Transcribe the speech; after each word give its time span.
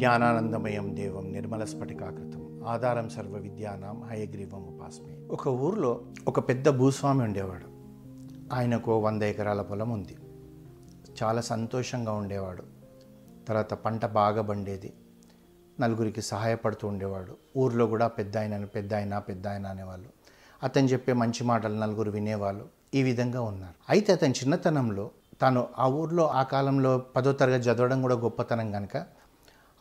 జ్ఞానానందమయం 0.00 0.96
దేవం 0.96 1.32
నిర్మల 1.32 1.64
స్ఫటికాకృతం. 1.64 2.62
ఆధారం 2.66 3.08
సర్వ 3.08 3.36
విద్యానాం 3.36 4.02
హయగ్రీవం 4.02 4.62
ఉపాస్మి. 4.62 5.28
ఒక 5.30 5.48
ఊర్లో 5.48 6.00
ఒక 6.28 6.48
పెద్ద 6.48 6.68
భూస్వామి 6.68 7.22
ఉండేవాడు. 7.22 7.66
ఆయనకు 8.54 8.98
వంద 8.98 9.22
ఎకరాల 9.22 9.62
పొలం 9.62 9.90
ఉంది. 9.90 10.16
చాలా 11.22 11.40
సంతోషంగా 11.40 12.12
ఉండేవాడు. 12.12 12.62
తర్వాత 13.48 13.74
పంట 13.74 14.06
బాగా 14.06 14.42
పండేది. 14.42 14.92
నలుగురికి 15.80 16.22
సహాయపడుతూ 16.22 16.88
ఉండేవాడు. 16.88 17.58
ఊర్లో 17.58 17.86
కూడా 17.86 18.06
పెద్ద 18.06 18.38
ఆయన 18.38 18.64
పెద్ద 18.64 18.94
ఆయన 18.94 19.18
పెద్ద 19.18 19.46
ఆయన 19.46 19.66
అనేవాళ్ళు. 19.66 20.08
అతను 20.62 20.86
చెప్పే 20.86 21.12
మంచి 21.12 21.44
మాటలు 21.44 21.74
నలుగురు 21.74 22.10
వినేవాళ్ళు. 22.10 22.64
ఈ 22.94 23.02
విధంగా 23.02 23.40
ఉన్నారు. 23.40 23.74
అయితే 23.88 24.12
అతని 24.12 24.32
చిన్నతనంలో 24.32 25.10
తాను 25.40 25.66
ఆ 25.78 25.88
ఊర్లో 25.88 26.28
ఆ 26.28 26.42
కాలంలో 26.42 26.98
పదో 26.98 27.32
తరగతి 27.32 27.70
చదవడం 27.70 28.02
కూడా 28.02 28.14
గొప్పతనం 28.14 28.72
కనుక 28.72 29.19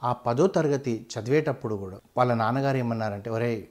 ఆ 0.03 0.13
పదో 0.13 0.48
తరగతి 0.48 1.08
చదివేటప్పుడు 1.13 1.76
కూడా 1.76 1.99
వాళ్ళ 2.17 2.34
నాన్నగారు 2.34 2.77
ఏమన్నారంటే 2.77 3.30
ఒరే 3.30 3.67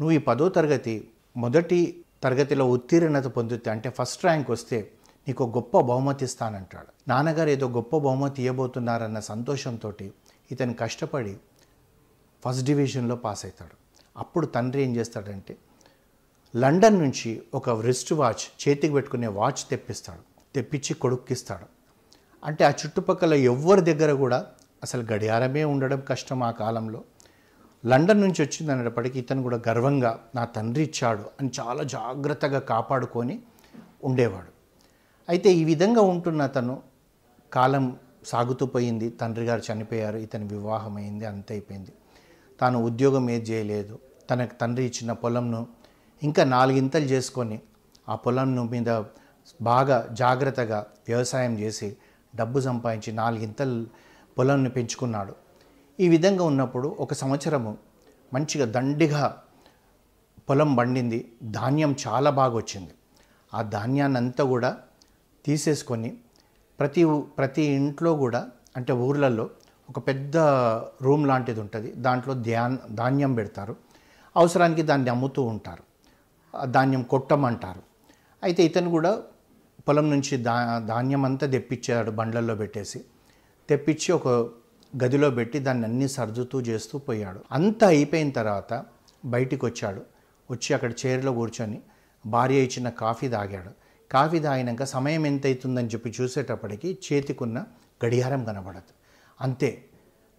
నువ్వు 0.00 0.10
ఈ 0.10 0.18
పదో 0.18 0.48
తరగతి 0.48 1.08
మొదటి 1.36 2.04
తరగతిలో 2.22 2.70
ఉత్తీర్ణత 2.70 3.24
పొందితే 3.24 3.70
అంటే 3.70 3.90
ఫస్ట్ 3.90 4.24
ర్యాంక్ 4.24 4.50
వస్తే 4.50 4.90
నీకు 5.28 5.44
గొప్ప 5.44 5.80
బహుమతి 5.80 6.24
ఇస్తానంటాడు. 6.24 6.86
నాన్నగారు 7.08 7.48
ఏదో 7.48 7.68
గొప్ప 7.68 7.96
బహుమతి 7.96 8.42
ఇవ్వబోతున్నారన్న 8.42 9.20
సంతోషంతో 9.20 9.92
ఇతను 10.52 10.74
కష్టపడి 10.74 11.36
ఫస్ట్ 12.44 12.64
డివిజన్లో 12.64 13.16
పాస్ 13.16 13.44
అవుతాడు. 13.44 13.76
అప్పుడు 14.18 14.46
తండ్రి 14.46 14.82
ఏం 14.82 14.96
చేస్తాడంటే 14.96 15.56
లండన్ 16.56 16.98
నుంచి 16.98 17.42
ఒక 17.54 17.80
రిస్ట్ 17.80 18.12
వాచ్ 18.12 18.68
చేతికి 18.68 18.92
పెట్టుకునే 18.92 19.26
వాచ్ 19.26 19.70
తెప్పిస్తాడు. 19.70 20.54
తెప్పించి 20.54 20.94
కొడుక్కిస్తాడు. 20.94 21.66
అంటే 22.44 22.64
ఆ 22.64 22.70
చుట్టుపక్కల 22.70 23.34
ఎవ్వరి 23.34 23.80
దగ్గర 23.80 24.12
కూడా 24.12 24.46
అసలు 24.82 25.02
గడియారమే 25.12 25.64
ఉండడం 25.72 26.00
కష్టం 26.10 26.42
ఆ 26.42 26.50
కాలంలో. 26.62 27.00
లండన్ 27.84 28.20
నుంచి 28.20 28.40
వచ్చింది 28.42 28.70
అనేటప్పటికీ 28.72 29.16
ఇతను 29.18 29.42
కూడా 29.42 29.58
గర్వంగా 29.68 30.12
నా 30.34 30.42
తండ్రి 30.56 30.82
ఇచ్చాడు 30.84 31.24
అని 31.40 31.50
చాలా 31.58 31.82
జాగ్రత్తగా 31.96 32.60
కాపాడుకొని 32.72 33.36
ఉండేవాడు. 34.04 34.52
అయితే 35.28 35.48
ఈ 35.60 35.64
విధంగా 35.64 36.02
ఉంటున్న 36.12 36.42
అతను 36.42 36.74
కాలం 37.52 37.84
సాగుతూ 38.24 38.64
పోయింది. 38.66 39.06
తండ్రి 39.20 39.44
గారు 39.44 39.62
చనిపోయారు 39.68 40.18
ఇతని 40.26 40.46
వివాహం 40.54 40.94
అయింది 40.96 41.24
అంతైపోయింది 41.24 41.92
తాను 42.60 42.78
ఉద్యోగం 42.88 43.24
ఏది 43.30 43.46
చేయలేదు. 43.52 43.94
తనకు 44.30 44.54
తండ్రి 44.60 44.84
ఇచ్చిన 44.90 45.12
పొలంను 45.22 45.60
ఇంకా 46.22 46.42
నాలుగింతలు 46.56 47.04
చేసుకొని 47.04 47.56
ఆ 48.08 48.14
పొలంను 48.14 48.62
మీద 48.64 48.90
బాగా 49.60 49.96
జాగ్రత్తగా 50.12 50.78
వ్యవసాయం 51.08 51.54
చేసి 51.58 51.88
డబ్బు 52.34 52.58
సంపాదించి 52.60 53.10
నాలుగింతలు 53.12 53.78
పొలాన్ని 54.38 54.70
పెంచుకున్నాడు. 54.70 55.34
ఈ 56.00 56.08
విధంగా 56.08 56.44
ఉన్నప్పుడు 56.44 56.96
ఒక 57.00 57.12
సంవత్సరము 57.12 57.78
మంచిగా 58.34 58.66
దండిగా 58.66 59.42
పొలం 60.50 60.74
పండింది. 60.74 61.32
ధాన్యం 61.42 61.96
చాలా 62.08 62.30
బాగా 62.30 62.54
వచ్చింది. 62.54 62.90
ఆ 63.54 63.62
ధాన్యాన్ని 63.62 64.18
అంతా 64.18 64.44
కూడా 64.44 64.78
తీసేసుకొని 65.44 66.16
ప్రతి 66.80 67.04
ప్రతి 67.38 67.62
ఇంట్లో 67.62 68.16
కూడా 68.16 68.48
అంటే 68.76 68.92
ఊర్లలో 68.92 69.50
ఒక 69.90 70.06
పెద్ద 70.06 70.36
రూమ్ 71.02 71.26
లాంటిది 71.26 71.60
ఉంటుంది. 71.60 71.92
దాంట్లో 71.92 72.34
ధ్యాన్ 72.34 72.78
ధాన్యం 72.90 73.34
పెడతారు. 73.34 73.76
అవసరానికి 74.36 74.82
దాన్ని 74.82 75.10
అమ్ముతూ 75.10 75.42
ఉంటారు. 75.42 75.82
ఆ 76.56 76.64
ధాన్యం 76.64 77.02
కొట్టమంటారు. 77.02 77.82
అయితే 78.42 78.62
ఇతను 78.62 78.90
కూడా 78.90 79.22
పొలం 79.88 80.10
నుంచి 80.10 80.36
దా 80.36 80.78
ధాన్యం 80.78 81.24
అంతా 81.24 81.46
తెప్పించాడు 81.46 82.10
బండ్లలో 82.10 82.54
పెట్టేసి. 82.54 83.04
తెప్పించి 83.68 84.12
ఒక 84.12 84.28
గదిలో 85.04 85.30
పెట్టి 85.30 85.58
దాన్ని 85.58 85.84
అన్ని 85.84 86.08
సర్దుతూ 86.08 86.60
చేస్తూ 86.60 86.98
పోయాడు. 86.98 87.40
అంతా 87.52 87.86
అయిపోయిన 87.86 88.30
తర్వాత 88.30 88.84
బయటికి 89.24 89.66
వచ్చాడు 89.66 90.02
వచ్చి 90.50 90.74
అక్కడ 90.74 90.92
చైర్లో 91.06 91.32
కూర్చొని 91.32 91.80
భార్య 92.26 92.54
ఇచ్చిన 92.54 92.88
కాఫీ 92.88 93.28
తాగాడు. 93.28 93.70
కాఫీ 94.10 94.38
తాగినాక 94.38 94.84
సమయం 94.84 95.26
ఎంత 95.26 95.46
అవుతుందని 95.46 95.88
చెప్పి 95.88 96.14
చూసేటప్పటికి 96.20 96.98
చేతికున్న 97.12 97.64
గడియారం 98.04 98.44
కనబడదు. 98.44 98.92
అంతే 99.40 99.84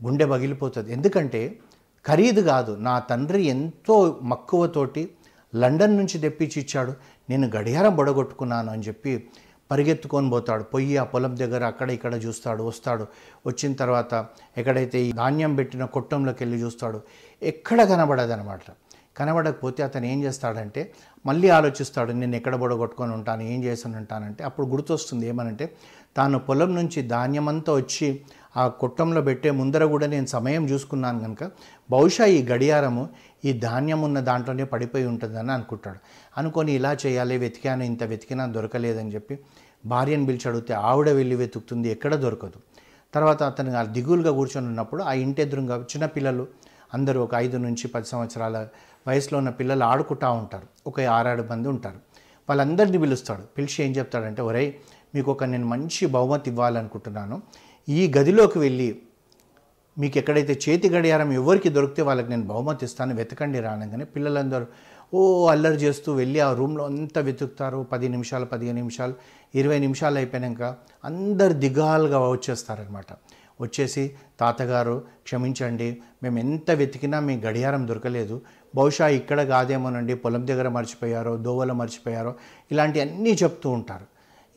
గుండె 0.04 0.26
పగిలిపోతుంది. 0.26 0.92
ఎందుకంటే 0.92 1.60
ఖరీదు 2.06 2.42
కాదు 2.42 2.72
నా 2.72 3.00
తండ్రి 3.00 3.44
ఎంతో 3.44 4.20
మక్కువతోటి 4.22 5.12
లండన్ 5.56 5.98
నుంచి 5.98 6.20
తెప్పించి 6.20 6.62
ఇచ్చాడు. 6.62 6.94
నేను 7.30 7.48
గడియారం 7.48 7.96
బొడగొట్టుకున్నాను 7.96 8.72
అని 8.72 8.82
చెప్పి 8.82 9.30
పరిగెత్తుకొని 9.72 10.30
పోతాడు. 10.30 10.64
పొయ్యి 10.64 10.98
ఆ 10.98 11.04
పొలం 11.04 11.38
దగ్గర 11.38 11.64
అక్కడ 11.64 11.90
ఇక్కడ 11.92 12.14
చూస్తాడు 12.26 12.64
వస్తాడు. 12.64 13.06
వచ్చిన 13.48 13.74
తర్వాత 13.74 14.14
ఎక్కడైతే 14.58 15.00
ఈ 15.06 15.12
ధాన్యం 15.12 15.56
పెట్టిన 15.56 15.86
కొట్టంలోకి 15.86 16.42
వెళ్ళి 16.44 16.60
చూస్తాడు 16.64 17.02
ఎక్కడ 17.42 17.82
కనబడదనమాట. 17.84 18.66
కనబడకపోతే 19.18 19.84
అతను 19.84 20.06
ఏం 20.06 20.24
చేస్తాడంటే 20.24 20.82
మళ్ళీ 21.26 21.50
ఆలోచిస్తాడు 21.50 22.12
నేను 22.12 22.36
ఎక్కడ 22.36 22.56
బొడగొట్టుకొని 22.56 23.14
ఉంటాను 23.14 23.44
ఏం 23.44 23.64
చేసి 23.64 23.84
ఉంటానంటే 23.88 24.44
అప్పుడు 24.44 24.68
గుర్తొస్తుంది 24.68 25.28
ఏమనంటే 25.28 25.66
తాను 26.18 26.40
పొలం 26.40 26.76
నుంచి 26.76 27.02
ధాన్యం 27.08 27.48
అంతా 27.50 27.74
వచ్చి 27.74 28.08
ఆ 28.58 28.68
కొట్టంలో 28.68 29.22
పెట్టే 29.22 29.52
ముందర 29.52 29.86
కూడా 29.86 30.08
నేను 30.08 30.26
సమయం 30.26 30.70
చూసుకున్నాను 30.70 31.20
కనుక 31.20 31.52
బహుశా 31.92 32.26
ఈ 32.26 32.44
గడియారము 32.44 33.10
ఈ 33.46 33.54
ధాన్యం 33.54 34.02
ఉన్న 34.02 34.20
దాంట్లోనే 34.20 34.64
పడిపోయి 34.64 35.06
ఉంటుందని 35.06 35.52
అనుకుంటాడు. 35.52 35.98
అనుకొని 36.38 36.72
ఇలా 36.72 36.98
చేయాలి 37.06 37.38
వెతికాను 37.38 37.84
ఇంత 37.84 38.04
వెతికినా 38.04 38.46
దొరకలేదని 38.46 39.14
చెప్పి 39.14 39.40
భార్యను 39.86 40.26
పిలిచి 40.26 40.48
అడిగితే 40.48 40.74
ఆవిడ 40.74 41.10
వెళ్ళి 41.10 41.36
వెతుకుతుంది 41.36 41.90
ఎక్కడ 41.90 42.16
దొరకదు. 42.16 42.60
తర్వాత 43.14 43.44
అతను 43.44 43.78
ఆ 43.78 43.84
దిగులుగా 43.84 44.32
కూర్చొని 44.32 44.68
ఉన్నప్పుడు 44.68 45.04
ఆ 45.04 45.14
ఇంటి 45.14 45.42
ఎదురుగా 45.42 45.78
చిన్న 45.78 46.06
పిల్లలు 46.06 46.48
అందరూ 46.94 47.24
ఒక 47.24 47.36
ఐదు 47.36 47.58
నుంచి 47.58 47.88
పది 47.88 48.06
సంవత్సరాల 48.06 48.68
వయసులో 49.08 49.38
ఉన్న 49.38 49.50
పిల్లలు 49.50 49.84
ఆడుకుంటూ 49.84 50.32
ఉంటారు. 50.32 50.68
ఒక 50.88 51.02
ఆరాడు 51.02 51.44
మంది 51.44 51.68
ఉంటారు. 51.68 51.96
వాళ్ళందరినీ 52.50 52.98
పిలుస్తాడు. 52.98 53.42
పిలిచి 53.58 53.86
ఏం 53.86 53.92
చెప్తాడంటే 53.92 54.42
ఒరేయ్ 54.42 54.74
మీకు 55.16 55.32
ఒక 55.32 55.44
నేను 55.44 55.68
మంచి 55.68 56.06
బహుమతి 56.06 56.50
ఇవ్వాలనుకుంటున్నాను. 56.50 57.42
ఈ 57.88 58.14
గదిలోకి 58.18 58.60
వెళ్ళి 58.60 59.02
మీకు 60.00 60.18
ఎక్కడైతే 60.18 60.60
చేతి 60.70 60.90
గడియారం 60.90 61.34
ఎవరికి 61.34 61.70
దొరికితే 61.70 62.02
వాళ్ళకి 62.02 62.30
నేను 62.30 62.44
బహుమతి 62.44 62.86
ఇస్తాను 62.86 63.16
వెతకండి 63.16 63.60
రానగానే 63.60 64.04
పిల్లలందరూ 64.04 64.66
ఓ 65.14 65.48
అల్లరి 65.48 65.76
చేస్తూ 65.76 66.14
వెళ్ళి 66.14 66.40
ఆ 66.40 66.54
రూమ్లో 66.54 66.86
అంతా 66.86 67.22
వెతుకుతారు. 67.22 67.84
పది 67.84 68.10
నిమిషాలు 68.10 68.46
పదిహేను 68.46 68.78
నిమిషాలు 68.78 69.14
ఇరవై 69.56 69.80
నిమిషాలు 69.80 70.18
అయిపోయాక 70.18 70.76
అందరు 71.04 71.54
దిగాలుగా 71.54 72.20
వచ్చేస్తారనమాట 72.20 73.06
వచ్చేసి 73.62 74.16
తాతగారు 74.40 75.04
క్షమించండి 75.24 76.02
మేము 76.24 76.40
ఎంత 76.40 76.72
వెతికినా 76.72 77.20
మీ 77.20 77.36
గడియారం 77.38 77.88
దొరకలేదు. 77.88 78.42
బహుశా 78.76 79.08
ఇక్కడ 79.08 79.42
కాదేమోనండి 79.42 80.14
పొలం 80.14 80.48
దగ్గర 80.48 80.70
మర్చిపోయారో 80.70 81.38
దోవలో 81.38 81.74
మర్చిపోయారో 81.74 82.36
ఇలాంటివన్నీ 82.72 83.32
చెప్తూ 83.32 83.70
ఉంటారు. 83.70 84.06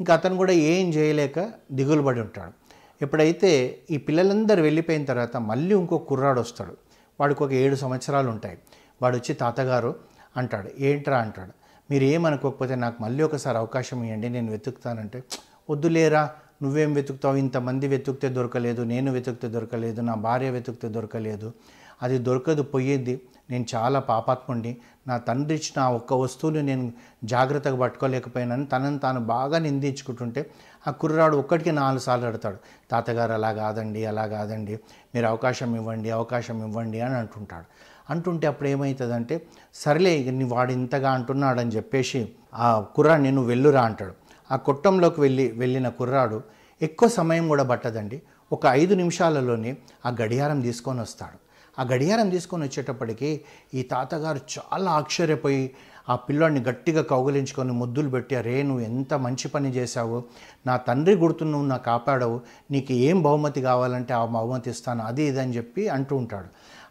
ఇంకా 0.01 0.15
అతను 0.15 0.37
కూడా 0.37 0.53
ఏం 0.53 0.89
చేయలేక 0.89 1.53
దిగులుబడి 1.73 2.21
ఉంటాడు. 2.21 2.66
ఎప్పుడైతే 3.03 3.79
ఈ 3.91 3.97
పిల్లలందరూ 3.97 4.63
వెళ్ళిపోయిన 4.63 5.05
తర్వాత 5.05 5.37
మళ్ళీ 5.37 5.75
ఇంకో 5.75 5.99
కుర్రాడు 5.99 6.41
వస్తాడు. 6.41 6.77
వాడికి 7.21 7.43
ఒక 7.43 7.53
ఏడు 7.53 7.77
సంవత్సరాలు 7.77 8.29
ఉంటాయి. 8.29 8.59
వాడు 9.03 9.17
వచ్చి 9.17 9.35
తాతగారు 9.35 9.95
అంటాడు 10.37 10.71
ఏంట్రా? 10.79 11.19
అంటాడు. 11.19 11.53
మీరు 11.91 12.05
ఏమనుకోకపోతే 12.05 12.75
నాకు 12.75 13.03
మళ్ళీ 13.03 13.23
ఒకసారి 13.23 13.59
అవకాశం 13.59 14.05
ఇవ్వండి 14.05 14.29
నేను 14.29 14.51
వెతుకుతానంటే 14.51 15.25
వద్దులేరా 15.71 16.31
నువ్వేం 16.63 16.93
వెతుకుతావు? 16.93 17.37
ఇంతమంది 17.37 17.89
వెతుకుతే 17.89 18.29
దొరకలేదు 18.29 18.83
నేను 18.83 19.13
వెతుకుతే 19.13 19.49
దొరకలేదు 19.49 20.01
నా 20.01 20.15
భార్య 20.15 20.51
వెతుకుతే 20.51 20.89
దొరకలేదు. 20.89 21.53
అది 22.03 22.19
దొరకదు 22.19 22.63
పోయేది 22.63 23.21
నేను 23.51 23.67
చాలా 23.75 24.01
పాపాత్ముండి 24.01 24.77
నా 25.07 25.17
తండ్రి 25.19 25.55
ఇచ్చిన 25.55 25.85
ఆ 25.85 25.89
ఒక్క 25.89 26.13
వస్తువుని 26.13 26.63
నేను 26.63 26.93
జాగ్రత్తగా 27.25 27.77
పట్టుకోలేకపోయినాను 27.77 28.67
తనని 28.67 28.99
తాను 28.99 29.21
బాగా 29.21 29.59
నిందించుకుంటుంటే 29.59 30.51
ఆ 30.89 30.91
కుర్రాడు 30.91 31.37
ఒక్కడికి 31.37 31.73
నాలుగు 31.73 32.01
సార్లు 32.01 32.27
అడతాడు 32.27 32.57
తాతగారు 32.91 33.33
అలా 33.33 33.53
కాదండి 33.53 34.07
అలా 34.07 34.27
కాదండి. 34.27 34.79
మీరు 35.15 35.27
అవకాశం 35.27 35.77
ఇవ్వండి 35.77 36.11
అవకాశం 36.11 36.69
ఇవ్వండి 36.69 37.01
అని 37.01 37.15
అంటుంటాడు. 37.15 37.65
అంటుంటే 38.11 38.47
అప్పుడు 38.47 38.69
ఏమవుతుందంటే 38.69 39.43
సరేలే 39.75 40.31
నీ 40.31 40.45
వాడు 40.45 40.73
ఇంతగా 40.73 41.11
అంటున్నాడని 41.11 41.71
చెప్పేసి 41.71 42.29
ఆ 42.55 42.81
కుర్రాడు 42.81 43.23
నేను 43.23 43.43
వెళ్ళురా 43.43 43.83
అంటాడు. 43.83 44.15
ఆ 44.53 44.57
కొట్టంలోకి 44.57 45.21
వెళ్ళి 45.21 45.53
వెళ్ళిన 45.53 45.89
కుర్రాడు 45.89 46.43
ఎక్కువ 46.83 47.09
సమయం 47.09 47.49
కూడా 47.49 47.65
పట్టదండి. 47.65 48.23
ఒక 48.53 48.67
ఐదు 48.67 48.95
నిమిషాలలోనే 48.95 49.77
ఆ 50.07 50.17
గడియారం 50.23 50.61
తీసుకొని 50.61 51.01
వస్తాడు. 51.01 51.46
ఆ 51.79 51.83
గడియారం 51.83 52.31
తీసుకొని 52.31 52.65
వచ్చేటప్పటికి 52.65 53.41
ఈ 53.75 53.83
తాతగారు 53.83 54.41
చాలా 54.59 54.91
ఆశ్చర్యపోయి 54.91 55.75
ఆ 56.09 56.17
పిల్లాడిని 56.17 56.61
గట్టిగా 56.61 57.03
కౌగిలించుకొని 57.03 57.73
ముద్దులు 57.73 58.09
పెట్టి 58.09 58.41
రే 58.41 58.63
నువ్వు 58.63 58.81
ఎంత 58.81 59.15
మంచి 59.15 59.49
పని 59.49 59.71
చేశావు. 59.71 60.25
నా 60.67 60.77
తండ్రి 60.77 61.15
గుర్తు 61.15 61.45
నువ్వు 61.45 61.69
నా 61.69 61.77
కాపాడవు. 61.77 62.41
నీకు 62.71 62.93
ఏం 62.93 63.23
బహుమతి 63.23 63.61
కావాలంటే 63.61 64.15
ఆ 64.15 64.25
బహుమతి 64.25 64.71
ఇస్తాను. 64.71 65.03
అది 65.03 65.23
ఇది 65.23 65.41
అని 65.41 65.57
చెప్పి 65.57 65.89
అంటూ 65.89 66.17
ఉంటాడు. 66.17 66.47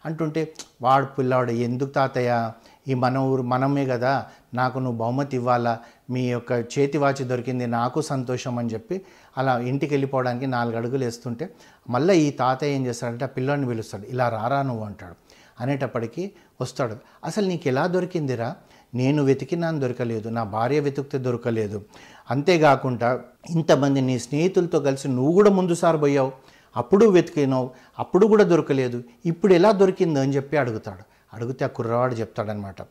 అంటుంటే 0.06 0.52
వాడు 0.82 1.06
పిల్లాడు 1.06 1.50
ఎందుకు 1.50 1.90
తాతయ్య? 1.90 2.50
ఈ 2.88 2.94
మన 2.94 3.18
ఊరు 3.18 3.42
మనమే 3.42 3.86
కదా 3.86 4.26
నాకు 4.54 4.78
నువ్వు 4.78 4.98
బహుమతి 4.98 5.36
ఇవ్వాలా 5.36 5.78
మీ 6.10 6.30
యొక్క 6.30 6.52
చేతి 6.52 6.98
వాచి 6.98 7.24
దొరికింది 7.24 7.66
నాకు 7.66 8.00
సంతోషం 8.00 8.58
అని 8.58 8.68
చెప్పి 8.68 9.00
అలా 9.38 9.58
ఇంటికి 9.58 9.94
వెళ్ళిపోవడానికి 9.94 10.46
నాలుగు 10.46 10.76
అడుగులు 10.76 11.04
వేస్తుంటే 11.04 11.48
మళ్ళీ 11.90 12.18
ఈ 12.18 12.30
తాతయ్య 12.30 12.74
ఏం 12.74 12.86
చేస్తాడంటే 12.86 13.24
ఆ 13.24 13.28
పిల్లోని 13.28 13.66
పిలుస్తాడు 13.66 14.02
ఇలా 14.02 14.28
రారా 14.28 14.62
నువ్వు 14.62 14.84
అంటాడు. 14.84 15.14
అనేటప్పటికీ 15.60 16.30
వస్తాడు. 16.60 16.96
అసలు 17.24 17.46
నీకు 17.46 17.68
ఎలా 17.68 17.86
దొరికిందిరా? 17.86 18.56
నేను 18.94 19.22
వెతికినా 19.22 19.70
దొరకలేదు 19.70 20.28
నా 20.28 20.44
భార్య 20.44 20.80
వెతికితే 20.80 21.18
దొరకలేదు. 21.18 21.84
అంతేకాకుండా 22.30 23.20
ఇంతమంది 23.50 24.00
నీ 24.00 24.18
స్నేహితులతో 24.18 24.80
కలిసి 24.80 25.08
నువ్వు 25.08 25.32
కూడా 25.32 25.50
ముందుసారి 25.50 25.98
పోయావు 25.98 26.32
అప్పుడు 26.76 27.06
వెతికినావు 27.06 27.70
అప్పుడు 27.98 28.26
కూడా 28.26 28.44
దొరకలేదు 28.44 29.04
ఇప్పుడు 29.26 29.54
ఎలా 29.54 29.72
దొరికిందో 29.72 30.20
అని 30.20 30.32
చెప్పి 30.32 30.56
అడుగుతాడు. 30.56 31.15
అడిగితే 31.36 31.64
ఆ 31.64 31.68
కుర్రవాడు 31.68 32.14
చెప్తాడనమాట 32.14 32.82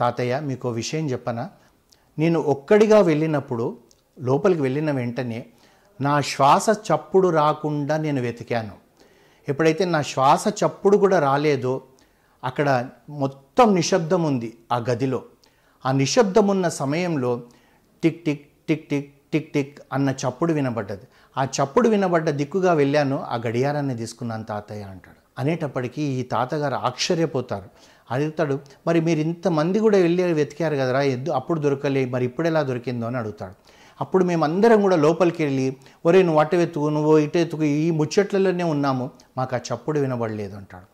తాతయ్య 0.00 0.40
మీకు 0.40 0.68
విషయం 0.68 1.10
చెప్పనా? 1.10 1.50
నేను 2.18 2.40
ఒక్కడిగా 2.40 3.00
వెళ్ళినప్పుడు 3.00 3.78
లోపలికి 4.20 4.62
వెళ్ళిన 4.62 4.90
వెంటనే 4.90 5.46
నా 6.00 6.20
శ్వాస 6.20 6.66
చప్పుడు 6.88 7.28
రాకుండా 7.28 7.96
నేను 7.96 8.20
వెతికాను. 8.20 8.72
ఎప్పుడైతే 9.48 9.84
నా 9.84 10.02
శ్వాస 10.02 10.44
చప్పుడు 10.64 10.96
కూడా 10.96 11.18
రాలేదో 11.18 11.82
అక్కడ 12.44 12.88
మొత్తం 13.08 13.74
నిశ్శబ్దం 13.74 14.22
ఉంది 14.22 14.58
ఆ 14.72 14.78
గదిలో. 14.90 15.22
ఆ 15.86 15.92
నిశ్శబ్దం 15.92 16.48
ఉన్న 16.48 16.68
సమయంలో 16.68 17.42
tick 18.02 18.24
tick 18.24 18.44
tick 18.68 18.88
tick 18.88 19.14
tick 19.32 19.52
tick 19.52 19.78
అన్న 19.92 20.10
చప్పుడు 20.10 20.52
వినబడ్డది. 20.52 21.06
ఆ 21.38 21.44
చప్పుడు 21.44 21.88
వినబడ్డ 21.88 22.30
దిక్కుగా 22.30 22.72
వెళ్ళాను 22.72 23.22
ఆ 23.22 23.36
గడియారాన్ని 23.36 23.96
తీసుకున్నాను 23.96 24.44
తాతయ్య 24.44 24.82
అంటాడు. 24.82 25.25
అనేటప్పటికీ 25.38 26.02
ఈ 26.02 26.22
తాతగారు 26.22 26.74
ఆశ్చర్యపోతారు. 26.74 27.64
అడుగుతాడు 28.10 28.58
మరి 28.86 29.00
మీరు 29.00 29.20
ఇంతమంది 29.20 29.78
కూడా 29.78 29.98
వెళ్ళి 29.98 30.32
వెతికారు 30.32 30.74
కదరా? 30.74 31.02
ఎద్దు 31.02 31.30
అప్పుడు 31.30 31.60
దొరకలే 31.60 32.04
మరి 32.04 32.24
ఇప్పుడు 32.24 32.46
ఎలా 32.46 32.62
దొరికిందో 32.62 33.06
అని 33.06 33.16
అడుగుతాడు. 33.16 33.52
అప్పుడు 34.00 34.24
మేమందరం 34.24 34.80
కూడా 34.80 34.96
లోపలికి 34.96 35.44
వెళ్ళి 35.44 35.76
ఒరే 36.06 36.22
నువ్వు 36.22 36.40
అటు 36.40 36.56
వెతుకు 36.56 36.88
నువ్వు 36.88 37.18
ఇటు 37.18 37.38
వెతుకు 37.38 37.62
ఈ 37.62 37.90
ముచ్చట్లలోనే 37.90 38.64
ఉన్నాము 38.64 39.10
మాకు 39.38 39.56
ఆ 39.56 39.58
చప్పుడు 39.58 40.00
వినబడలేదు 40.00 40.56
అంటాడు. 40.56 40.84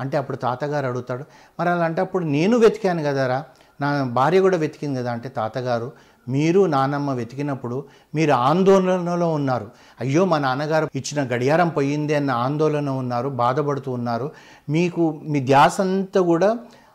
అంటే 0.00 0.16
అప్పుడు 0.16 0.36
తాతగారు 0.36 0.86
అడుగుతాడు 0.86 1.24
మరి 1.60 1.68
అలా 1.68 1.84
అంటే 1.84 2.00
అప్పుడు 2.00 2.24
నేను 2.24 2.56
వెతికాను 2.56 3.02
కదరా? 3.02 3.44
నా 3.80 4.04
భార్య 4.04 4.40
కూడా 4.40 4.56
వెతికింది 4.56 5.00
కదా? 5.00 5.12
అంటే 5.12 5.28
తాతగారు 5.28 5.92
మీరు 6.30 6.60
నానమ్మ 6.66 7.10
వెతికినప్పుడు 7.12 7.76
మీరు 8.14 8.32
ఆందోళనలో 8.48 9.28
ఉన్నారు. 9.32 9.66
అయ్యో 10.00 10.24
మా 10.24 10.38
నాన్నగారు 10.38 10.86
ఇచ్చిన 10.94 11.20
గడియారం 11.34 11.68
పోయింది 11.68 12.14
అన్న 12.14 12.30
ఆందోళన 12.44 12.90
ఉన్నారు 13.02 13.28
బాధపడుతూ 13.42 13.92
ఉన్నారు. 13.92 14.26
మీకు 14.68 15.02
మీ 15.32 15.40
ధ్యాస 15.40 15.80
అంతా 15.80 16.20
కూడా 16.20 16.50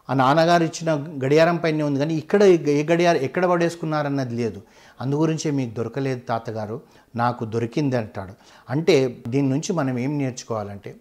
ఆ 0.09 0.13
నాన్నగారు 0.13 0.63
ఇచ్చిన 0.63 0.89
గడియారం 1.23 1.57
పైనే 1.57 1.83
ఉంది 1.83 1.99
కానీ 1.99 2.15
ఇక్కడ 2.23 2.43
ఏ 2.43 2.83
గడియారం 2.91 3.21
ఎక్కడ 3.27 3.45
పడేసుకున్నారన్నది 3.45 4.35
లేదు. 4.35 4.59
అందుగురించే 5.01 5.51
మీకు 5.51 5.71
దొరకలేదు 5.77 6.21
తాతగారు 6.29 6.77
నాకు 7.15 7.45
దొరికింది 7.45 7.97
అంటాడు. 7.97 8.33
అంటే 8.69 8.95
దీని 9.27 9.49
నుంచి 9.49 9.73
మనం 9.73 9.95
ఏం 9.99 10.17
నేర్చుకోవాలంటే 10.17 10.91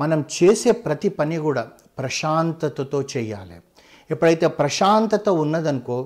మనం 0.00 0.20
చేసే 0.36 0.70
ప్రతి 0.84 1.08
పని 1.08 1.36
కూడా 1.38 1.62
ప్రశాంతతతో 1.98 3.00
చేయాలి. 3.14 3.56
ఎప్పుడైతే 4.10 4.46
ప్రశాంతత 4.60 5.28
ఉన్నదనుకో 5.42 5.98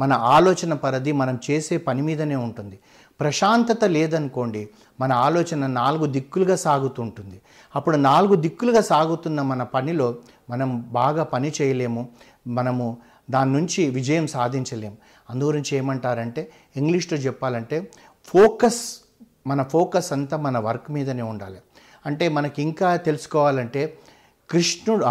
మన 0.00 0.12
ఆలోచన 0.12 0.74
పరిధి 0.74 1.12
మనం 1.12 1.40
చేసే 1.50 1.76
పని 1.76 2.02
మీదనే 2.02 2.36
ఉంటుంది. 2.36 2.78
ప్రశాంతత 3.20 3.84
లేదనుకోండి 3.84 4.68
మన 5.00 5.12
ఆలోచన 5.12 5.66
నాలుగు 5.66 6.06
దిక్కులుగా 6.06 6.56
సాగుతుంటుంది. 6.56 7.40
అప్పుడు 7.76 7.96
నాలుగు 7.96 8.34
దిక్కులుగా 8.34 8.80
సాగుతున్న 8.80 9.42
మన 9.42 9.62
పనిలో 9.62 10.14
మనం 10.50 10.84
బాగా 10.92 11.22
పని 11.22 11.52
చేయలేము 11.62 12.08
మనము 12.46 12.98
దాని 13.30 13.52
నుంచి 13.52 13.90
విజయం 13.90 14.26
సాధించలేము. 14.26 14.96
అందుగురించి 15.30 15.76
ఏమంటారంటే 15.76 16.50
ఇంగ్లీష్లో 16.76 17.18
చెప్పాలంటే 17.18 17.90
ఫోకస్ 18.24 18.84
మన 19.46 19.62
ఫోకస్ 19.62 20.12
అంతా 20.12 20.36
మన 20.36 20.58
వర్క్ 20.58 20.90
మీదనే 20.90 21.22
ఉండాలి. 21.22 21.58
అంటే 22.06 22.28
మనకి 22.28 22.62
ఇంకా 22.62 22.96
తెలుసుకోవాలంటే 22.96 23.98
కృష్ణుడు 24.50 25.04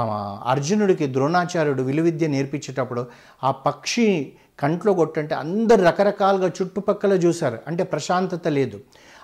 అర్జునుడికి 0.46 1.14
ద్రోణాచార్యుడు 1.14 1.84
విలువిద్య 1.84 2.28
నేర్పించేటప్పుడు 2.28 3.08
ఆ 3.44 3.52
పక్షి 3.52 4.34
కంట్లో 4.60 4.94
కొట్టంటే 4.94 5.36
అందరు 5.36 5.82
రకరకాలుగా 5.82 6.48
చుట్టుపక్కల 6.48 7.14
చూశారు. 7.14 7.60
అంటే 7.68 7.84
ప్రశాంతత 7.84 8.48
లేదు. 8.48 8.80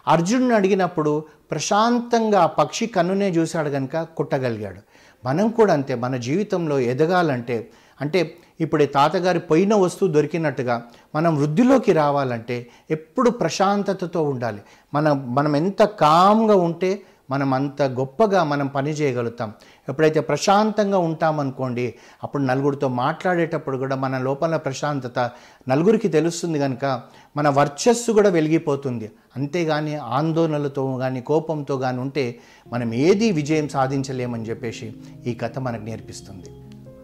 అర్జునుని 0.08 0.56
అడిగినప్పుడు 0.56 1.26
ప్రశాంతంగా 1.52 2.42
ఆ 2.42 2.46
పక్షి 2.46 2.88
కన్నునే 2.88 3.30
చూశాడు 3.30 3.70
కనుక 3.70 4.08
కొట్టగలిగాడు. 4.18 4.82
మనం 5.26 5.50
కూడా 5.50 5.74
అంతే 5.74 5.96
మన 5.96 6.18
జీవితంలో 6.18 6.80
ఎదగాలంటే 6.80 7.70
అంటే 8.02 8.38
ఇప్పుడు 8.60 8.86
తాతగారి 8.86 9.40
పోయిన 9.40 9.76
వస్తువు 9.76 10.12
దొరికినట్టుగా 10.12 10.84
మనం 11.16 11.38
వృద్ధిలోకి 11.38 11.94
రావాలంటే 11.94 12.68
ఎప్పుడు 12.92 13.30
ప్రశాంతతతో 13.30 14.24
ఉండాలి. 14.24 14.62
మనం 14.94 15.36
మనం 15.36 15.56
ఎంత 15.56 15.84
కామ్గా 15.84 16.56
ఉంటే 16.56 17.02
మనం 17.30 17.54
అంత 17.54 17.82
గొప్పగా 17.82 18.44
మనం 18.44 18.68
పని 18.68 18.92
చేయగలుగుతాం. 18.92 19.54
ఎప్పుడైతే 19.90 20.20
ప్రశాంతంగా 20.20 20.98
ఉంటామనుకోండి 20.98 21.96
అప్పుడు 22.24 22.44
నలుగురితో 22.44 22.88
మాట్లాడేటప్పుడు 22.88 23.78
కూడా 23.78 23.96
మన 23.96 24.18
లోపల 24.18 24.56
ప్రశాంతత 24.56 25.32
నలుగురికి 25.70 26.08
తెలుస్తుంది 26.08 26.60
కనుక 26.60 27.02
మన 27.38 27.50
వర్చస్సు 27.50 28.12
కూడా 28.12 28.30
వెలిగిపోతుంది. 28.30 29.12
అంతేగాని 29.36 29.96
ఆందోళనలతో 29.96 30.98
కానీ 30.98 31.22
కోపంతో 31.22 31.78
కానీ 31.78 32.00
ఉంటే 32.00 32.40
మనం 32.68 32.94
ఏది 32.94 33.32
విజయం 33.32 33.70
సాధించలేమని 33.70 34.44
చెప్పేసి 34.44 34.94
ఈ 35.28 35.34
కథ 35.34 35.60
మనకు 35.60 35.84
నేర్పిస్తుంది. 35.84 36.46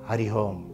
హరిహోం 0.10 0.71